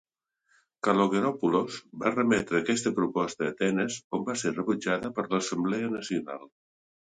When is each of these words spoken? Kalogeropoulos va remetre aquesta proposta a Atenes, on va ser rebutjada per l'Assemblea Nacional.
Kalogeropoulos 0.85 1.77
va 2.03 2.11
remetre 2.15 2.61
aquesta 2.61 2.93
proposta 3.01 3.45
a 3.45 3.51
Atenes, 3.55 3.99
on 4.19 4.25
va 4.31 4.37
ser 4.45 4.55
rebutjada 4.57 5.13
per 5.21 5.27
l'Assemblea 5.35 5.93
Nacional. 5.99 6.51